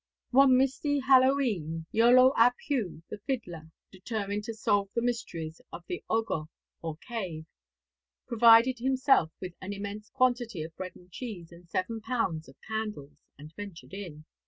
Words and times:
One 0.31 0.57
misty 0.57 0.97
Hallow 1.01 1.39
E'en, 1.39 1.85
Iolo 1.93 2.33
ap 2.35 2.55
Hugh, 2.65 3.03
the 3.11 3.19
fiddler, 3.27 3.69
determined 3.91 4.43
to 4.45 4.53
solve 4.55 4.89
the 4.95 5.01
mysteries 5.03 5.61
of 5.71 5.83
the 5.85 6.03
Ogof, 6.09 6.47
or 6.81 6.97
Cave, 6.97 7.45
provided 8.25 8.79
himself 8.79 9.29
with 9.39 9.53
'an 9.61 9.73
immense 9.73 10.09
quantity 10.09 10.63
of 10.63 10.75
bread 10.75 10.95
and 10.95 11.11
cheese 11.11 11.51
and 11.51 11.69
seven 11.69 12.01
pounds 12.01 12.49
of 12.49 12.59
candles,' 12.67 13.19
and 13.37 13.53
ventured 13.55 13.93
in. 13.93 14.25